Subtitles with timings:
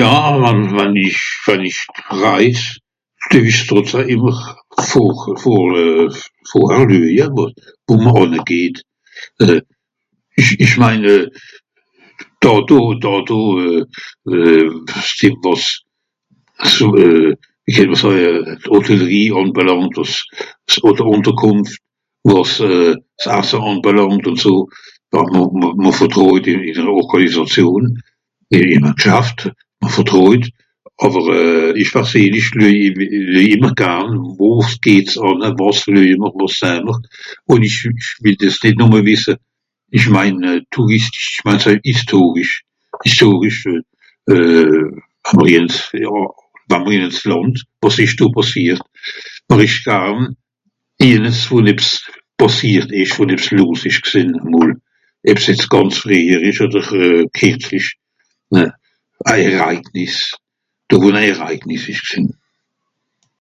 [0.00, 1.24] Ja, wann...wann ìsch...
[1.46, 1.82] wann ìch
[2.22, 2.62] reis
[3.30, 3.62] geh-w-ìch(...)
[4.14, 4.38] ìmmer
[4.90, 7.44] vor...vorhar löje, wo
[8.04, 8.76] mr ànne geht.
[9.42, 9.60] Euh...
[10.40, 10.52] ìch...
[10.64, 11.24] ìch mein euh...
[12.42, 13.82] dàtto, dàtto euh...
[14.28, 15.24] euh...
[15.44, 15.64] wàs...
[16.68, 17.30] eso euh...
[17.64, 18.40] wie kennt ma sàje euh...
[18.72, 20.14] Hotellerie àngeblàngt, wàs
[20.72, 21.76] s'Ùnterkùnft,
[22.30, 22.52] wàs
[23.22, 27.82] s'Asse ànbelàngt, m'r vertràjt ìn de Orgànisation,
[28.56, 29.40] ì...ìm a Gschaft,
[29.80, 30.44] ma vertràjt,
[31.04, 32.76] àwer euh ìch perseenlich lüej
[33.52, 36.96] ìmmer garn, wo s'geht ànna, wàs lüeje m'r, wàs sah mr
[37.54, 37.62] ùn
[38.24, 39.32] wìll dìs nìt nùmme wìsse.
[39.94, 40.60] Ìch mein euh...
[40.74, 41.38] Touristischi(...)
[41.90, 42.54] historisch,
[43.04, 43.82] historisch euh...
[44.28, 44.86] euh...(...)
[46.70, 48.80] wàs ìsch do pàssiert
[49.50, 50.22] heer-ich garn.(...)
[52.38, 54.70] pàssiert ìsch ùn ebbs los ìsch gsìnn emol,
[55.26, 56.86] eb's gànz frìehjer ìsch odder
[57.36, 57.90] kìrzlich,
[59.30, 60.16] a Erreignis,
[60.88, 62.28] do ìsch, wo a Erreignis ìsch gsìnn.